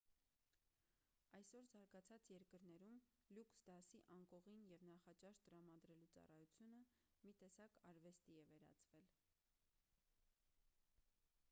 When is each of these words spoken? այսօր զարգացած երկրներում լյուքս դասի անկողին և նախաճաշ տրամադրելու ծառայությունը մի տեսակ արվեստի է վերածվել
այսօր 1.39 1.67
զարգացած 1.73 2.25
երկրներում 2.33 2.95
լյուքս 3.37 3.59
դասի 3.67 4.01
անկողին 4.15 4.65
և 4.71 4.87
նախաճաշ 4.93 5.43
տրամադրելու 5.49 6.09
ծառայությունը 6.17 6.81
մի 7.29 7.37
տեսակ 7.45 7.79
արվեստի 7.95 8.41
է 8.45 8.49
վերածվել 8.55 9.13